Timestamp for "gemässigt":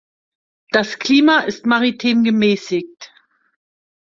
2.23-3.13